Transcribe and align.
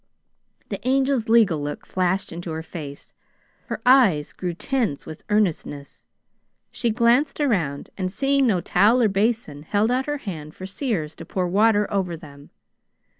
The 0.69 0.83
Angel's 0.83 1.29
legal 1.29 1.61
look 1.61 1.85
flashed 1.85 2.31
into 2.31 2.49
her 2.49 2.63
face. 2.63 3.13
Her 3.67 3.83
eyes 3.85 4.33
grew 4.33 4.55
tense 4.55 5.05
with 5.05 5.23
earnestness. 5.29 6.07
She 6.71 6.89
glanced 6.89 7.39
around, 7.39 7.91
and 7.99 8.11
seeing 8.11 8.47
no 8.47 8.61
towel 8.61 9.03
or 9.03 9.09
basin, 9.09 9.61
held 9.61 9.91
out 9.91 10.07
her 10.07 10.17
hand 10.17 10.55
for 10.55 10.65
Sears 10.65 11.15
to 11.17 11.25
pour 11.25 11.47
water 11.47 11.85
over 11.93 12.17
them. 12.17 12.49